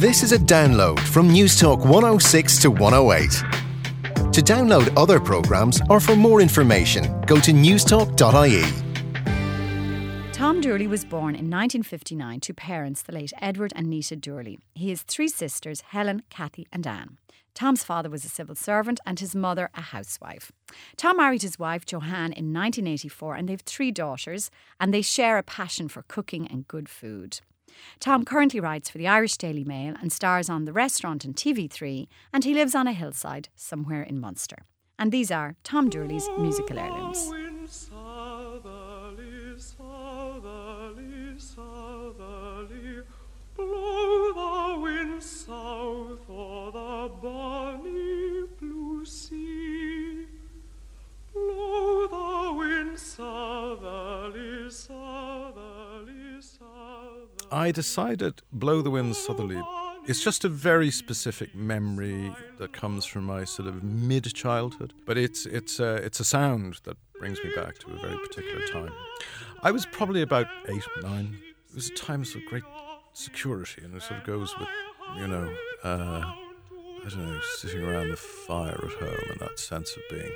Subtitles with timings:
[0.00, 4.32] This is a download from Newstalk 106 to 108.
[4.32, 8.62] To download other programmes or for more information, go to newstalk.ie.
[10.32, 14.58] Tom Doorley was born in 1959 to parents, the late Edward and Nita Doorley.
[14.74, 17.18] He has three sisters, Helen, Kathy, and Anne.
[17.52, 20.50] Tom's father was a civil servant and his mother a housewife.
[20.96, 25.36] Tom married his wife Johanne in 1984 and they have three daughters and they share
[25.36, 27.40] a passion for cooking and good food.
[27.98, 32.08] Tom currently writes for the Irish Daily Mail and stars on The Restaurant and TV3
[32.32, 34.64] and he lives on a hillside somewhere in Munster.
[34.98, 37.49] And these are Tom Doorley's musical heirlooms.
[57.52, 59.60] I decided Blow the Wind Southerly.
[60.06, 65.18] It's just a very specific memory that comes from my sort of mid childhood, but
[65.18, 68.92] it's it's a, it's a sound that brings me back to a very particular time.
[69.62, 71.38] I was probably about eight, nine.
[71.68, 72.62] It was a time of great
[73.14, 74.68] security, and it sort of goes with,
[75.18, 75.52] you know,
[75.84, 80.32] uh, I don't know, sitting around the fire at home and that sense of being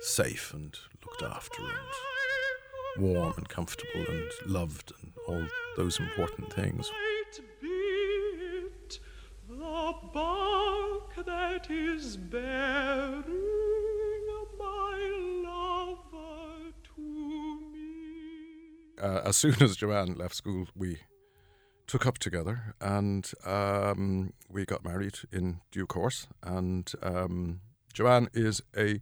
[0.00, 1.72] safe and looked after and
[2.98, 5.44] warm and comfortable and loved and all
[5.76, 6.90] those important things.
[6.90, 8.98] Might be it
[9.48, 13.24] the bark that is bearing
[14.58, 19.02] my lover to me.
[19.02, 20.98] Uh, as soon as Joanne left school, we
[21.86, 26.26] took up together and um, we got married in due course.
[26.42, 27.60] And um,
[27.92, 29.00] Joanne is a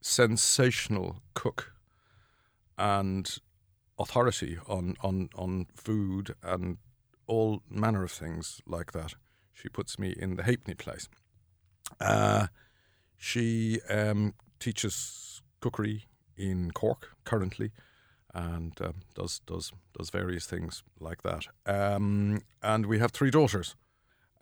[0.00, 1.72] sensational cook
[2.78, 3.38] and
[3.98, 6.78] authority on, on, on food and
[7.26, 9.14] all manner of things like that.
[9.52, 11.08] She puts me in the halfpenny place.
[12.00, 12.48] Uh,
[13.16, 16.04] she um, teaches cookery
[16.36, 17.72] in Cork currently
[18.36, 21.46] and um, does does does various things like that.
[21.64, 23.74] Um, and we have three daughters.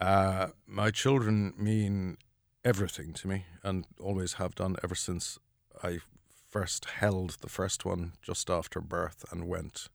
[0.00, 2.16] Uh, my children mean
[2.64, 5.38] everything to me, and always have done ever since
[5.82, 6.00] I
[6.54, 9.88] first held the first one just after birth and went.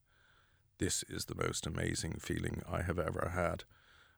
[0.78, 3.64] This is the most amazing feeling I have ever had,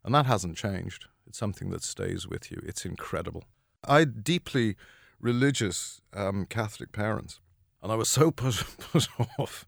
[0.04, 1.06] and that hasn't changed.
[1.28, 2.60] It's something that stays with you.
[2.66, 3.44] It's incredible.
[3.88, 4.76] I had deeply
[5.20, 7.40] religious um, Catholic parents.
[7.84, 9.08] And I was so put, put
[9.38, 9.68] off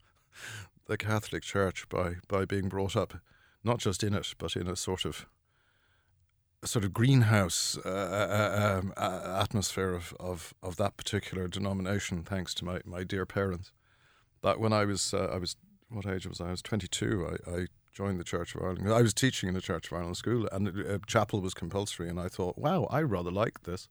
[0.88, 3.20] the Catholic Church by, by being brought up,
[3.64, 5.28] not just in it, but in a sort of
[6.66, 12.66] sort of greenhouse uh, uh, uh, atmosphere of, of, of that particular denomination, thanks to
[12.66, 13.72] my, my dear parents.
[14.42, 15.56] That when I was uh, I was
[15.90, 16.48] what age was I?
[16.48, 17.38] I was twenty two.
[17.48, 18.92] I, I joined the Church of Ireland.
[18.92, 22.10] I was teaching in the Church of Ireland school, and uh, chapel was compulsory.
[22.10, 23.88] And I thought, wow, I rather like this.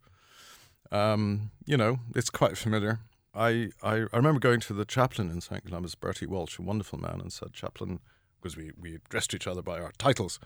[0.90, 3.00] Um, you know, it's quite familiar.
[3.34, 5.64] I, I, I remember going to the chaplain in St.
[5.64, 8.00] Columba's, Bertie Walsh, a wonderful man, and said, Chaplain,
[8.40, 10.38] because we, we addressed each other by our titles.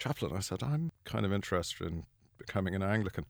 [0.00, 2.04] Chaplain, I said, I'm kind of interested in
[2.38, 3.26] becoming an Anglican.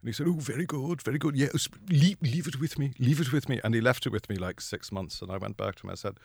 [0.00, 1.36] And he said, Oh, very good, very good.
[1.36, 3.60] Yes, leave, leave it with me, leave it with me.
[3.62, 5.20] And he left it with me like six months.
[5.20, 5.90] And I went back to him.
[5.90, 6.18] I said,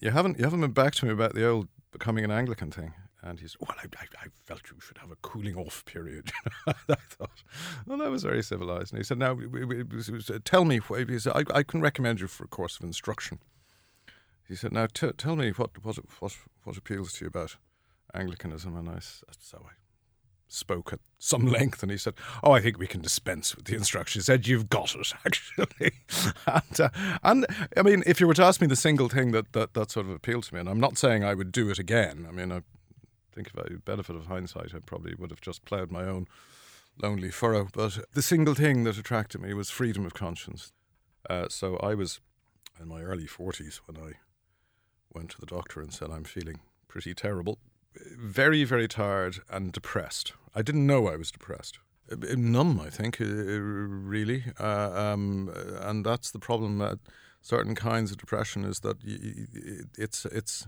[0.00, 2.94] You haven't, you haven't been back to me about the old becoming an Anglican thing.
[3.20, 6.32] And he said, Well, I, I, I felt you should have a cooling off period.
[6.66, 7.42] I thought,
[7.86, 8.92] Well, that was very civilized.
[8.92, 9.38] And he said, Now,
[10.44, 13.40] tell me, he said, I, I can recommend you for a course of instruction.
[14.48, 17.56] He said, Now, t- tell me what, what, what, what appeals to you about
[18.14, 18.76] Anglicanism.
[18.76, 19.72] And I, so I
[20.48, 23.74] spoke at some length, and he said, "Oh, I think we can dispense with the
[23.74, 25.92] instruction." He said, "You've got it, actually."
[26.46, 26.88] and, uh,
[27.22, 29.90] and I mean, if you were to ask me the single thing that, that that
[29.90, 32.26] sort of appealed to me, and I'm not saying I would do it again.
[32.28, 32.62] I mean, I
[33.34, 36.26] think if I had benefit of hindsight, I probably would have just ploughed my own
[37.00, 37.68] lonely furrow.
[37.72, 40.72] But the single thing that attracted me was freedom of conscience.
[41.28, 42.20] Uh, so I was
[42.80, 44.12] in my early 40s when I
[45.12, 47.58] went to the doctor and said, I'm feeling pretty terrible.
[48.16, 50.32] Very, very tired and depressed.
[50.54, 51.78] I didn't know I was depressed.
[52.10, 54.44] Numb, I think, uh, really.
[54.58, 55.50] Uh, um,
[55.80, 56.80] and that's the problem.
[56.80, 56.96] Uh,
[57.42, 58.96] certain kinds of depression is that
[59.96, 60.66] it's it's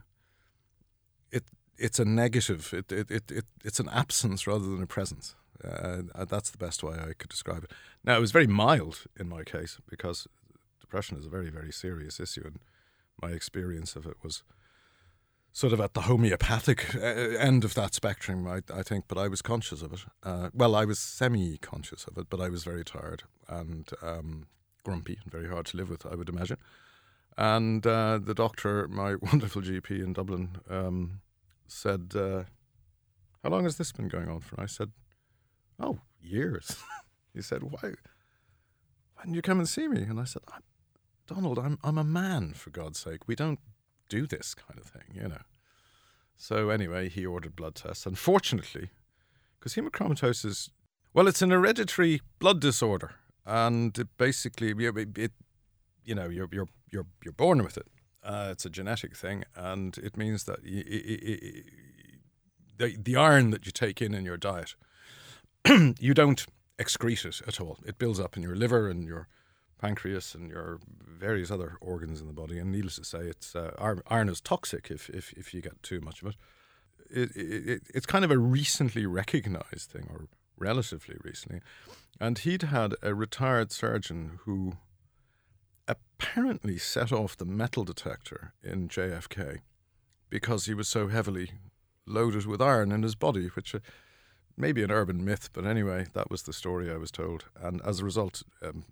[1.32, 1.44] it
[1.78, 2.72] it's a negative.
[2.74, 5.34] It it, it, it it's an absence rather than a presence.
[5.64, 7.72] Uh, that's the best way I could describe it.
[8.04, 10.26] Now it was very mild in my case because
[10.80, 12.60] depression is a very very serious issue, and
[13.22, 14.42] my experience of it was
[15.52, 19.06] sort of at the homeopathic uh, end of that spectrum, I, I think.
[19.08, 20.00] But I was conscious of it.
[20.22, 24.46] Uh, well, I was semi-conscious of it, but I was very tired and um,
[24.84, 26.58] grumpy and very hard to live with, I would imagine.
[27.36, 31.20] And uh, the doctor, my wonderful GP in Dublin, um,
[31.66, 32.44] said, uh,
[33.42, 34.60] How long has this been going on for?
[34.60, 34.92] I said,
[35.78, 36.76] Oh, years.
[37.34, 37.80] he said, Why?
[37.82, 40.02] Why didn't you come and see me?
[40.02, 40.42] And I said,
[41.26, 43.28] Donald, I'm, I'm a man, for God's sake.
[43.28, 43.60] We don't
[44.10, 45.42] do this kind of thing, you know.
[46.36, 48.04] So anyway, he ordered blood tests.
[48.04, 48.90] Unfortunately,
[49.58, 50.70] because hemochromatosis,
[51.14, 53.12] well, it's an hereditary blood disorder,
[53.46, 55.32] and it basically, it, it,
[56.04, 57.86] you know, you're you're you're you're born with it.
[58.22, 61.62] Uh, it's a genetic thing, and it means that y y y
[62.78, 64.74] the the iron that you take in in your diet,
[66.00, 66.46] you don't
[66.78, 67.78] excrete it at all.
[67.86, 69.28] It builds up in your liver and your
[69.80, 72.58] pancreas and your various other organs in the body.
[72.58, 73.72] And needless to say, it's uh,
[74.06, 76.36] iron is toxic if, if if you get too much of it.
[77.10, 77.82] It, it.
[77.94, 80.28] It's kind of a recently recognized thing, or
[80.58, 81.60] relatively recently.
[82.20, 84.74] And he'd had a retired surgeon who
[85.88, 89.60] apparently set off the metal detector in JFK
[90.28, 91.52] because he was so heavily
[92.06, 93.80] loaded with iron in his body, which uh,
[94.56, 97.46] may be an urban myth, but anyway, that was the story I was told.
[97.60, 98.84] And as a result, um,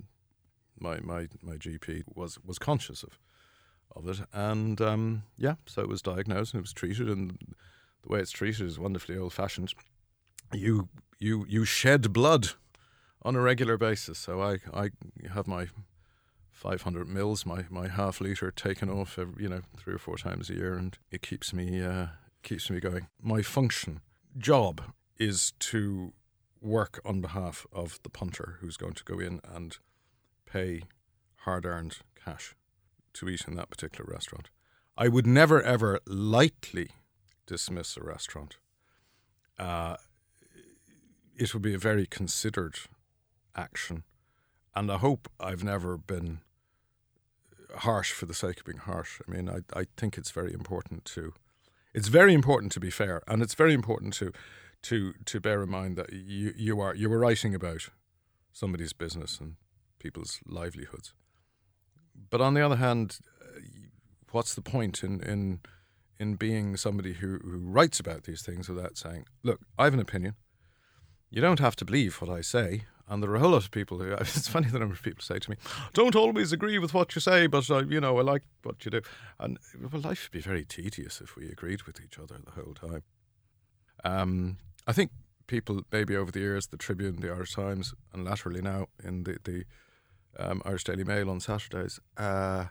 [0.80, 3.18] my, my, my GP was, was conscious of,
[3.94, 4.20] of it.
[4.32, 7.08] And um, yeah, so it was diagnosed and it was treated.
[7.08, 7.38] And
[8.02, 9.72] the way it's treated is wonderfully old fashioned.
[10.52, 10.88] You,
[11.18, 12.50] you, you shed blood
[13.22, 14.18] on a regular basis.
[14.18, 14.90] So I, I
[15.32, 15.68] have my
[16.58, 20.50] 500 mils, my, my half liter taken off, every, you know, three or four times
[20.50, 22.06] a year, and it keeps me uh,
[22.42, 23.06] keeps me going.
[23.22, 24.00] My function,
[24.36, 24.82] job,
[25.18, 26.12] is to
[26.60, 29.78] work on behalf of the punter who's going to go in and
[30.52, 30.82] pay
[31.44, 32.54] hard-earned cash
[33.14, 34.50] to eat in that particular restaurant.
[34.96, 36.90] I would never ever lightly
[37.46, 38.56] dismiss a restaurant.
[39.58, 39.96] Uh,
[41.36, 42.76] it would be a very considered
[43.54, 44.04] action.
[44.74, 46.40] And I hope I've never been
[47.78, 49.20] harsh for the sake of being harsh.
[49.26, 51.32] I mean, I, I think it's very important to,
[51.94, 54.32] it's very important to be fair, and it's very important to,
[54.82, 57.88] to, to bear in mind that you, you are you were writing about
[58.52, 59.56] somebody's business and
[59.98, 61.14] people's livelihoods.
[62.30, 63.18] But on the other hand,
[64.32, 65.60] what's the point in in
[66.20, 70.00] in being somebody who, who writes about these things without saying, "Look, I have an
[70.00, 70.34] opinion.
[71.30, 72.82] You don't have to believe what I say.
[73.08, 75.22] And there are a whole lot of people who, it's funny the number of people
[75.22, 75.56] say to me,
[75.94, 78.90] don't always agree with what you say, but, uh, you know, I like what you
[78.90, 79.00] do.
[79.38, 79.58] And,
[79.90, 83.02] well, life would be very tedious if we agreed with each other the whole time.
[84.04, 85.10] Um, I think
[85.46, 89.38] people, maybe over the years, the Tribune, the Irish Times, and laterally now in the,
[89.42, 89.64] the
[90.38, 92.66] um, Irish Daily Mail on Saturdays, uh,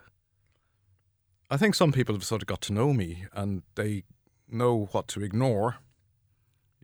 [1.50, 4.04] I think some people have sort of got to know me and they
[4.50, 5.76] know what to ignore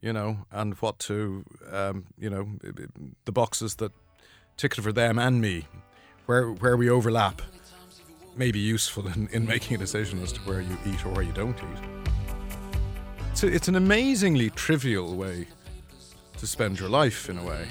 [0.05, 2.47] you know, and what to, um, you know,
[3.25, 3.91] the boxes that
[4.59, 5.67] tick for them and me,
[6.27, 7.41] where where we overlap,
[8.37, 11.23] may be useful in, in making a decision as to where you eat or where
[11.23, 12.15] you don't eat.
[13.33, 15.49] So it's an amazingly trivial way
[16.37, 17.67] to spend your life, in a way.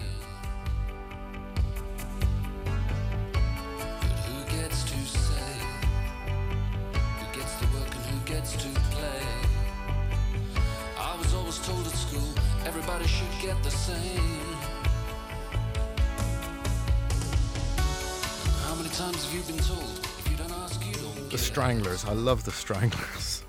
[21.30, 22.06] The Stranglers.
[22.06, 23.44] I love the Stranglers.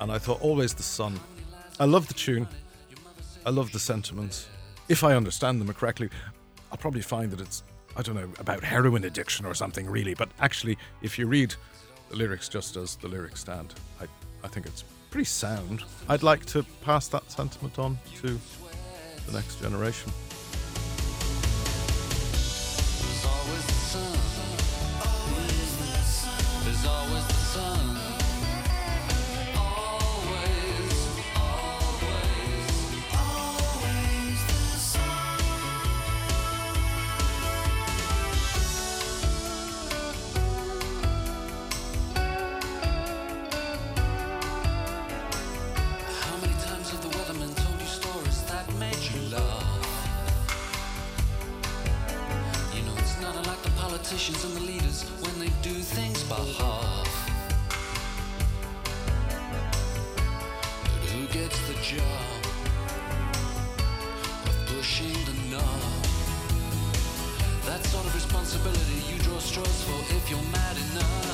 [0.00, 1.20] And I thought always the sun.
[1.78, 2.48] I love the tune.
[3.46, 4.48] I love the sentiments.
[4.88, 6.08] If I understand them correctly,
[6.72, 7.62] I'll probably find that it's,
[7.96, 10.14] I don't know, about heroin addiction or something really.
[10.14, 11.54] But actually, if you read
[12.10, 14.06] the lyrics just as the lyrics stand, I,
[14.42, 15.84] I think it's pretty sound.
[16.08, 18.40] I'd like to pass that sentiment on to
[19.26, 20.12] the next generation.
[54.04, 57.08] politicians and the leaders when they do things by half.
[60.84, 62.40] But who gets the job
[64.46, 66.04] of pushing the knob?
[67.64, 71.33] That sort of responsibility you draw straws for if you're mad enough.